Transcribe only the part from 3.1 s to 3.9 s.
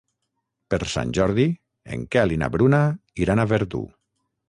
iran a Verdú.